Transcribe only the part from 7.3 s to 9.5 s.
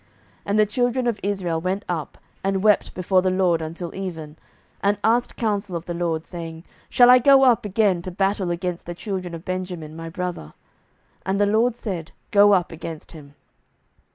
up again to battle against the children of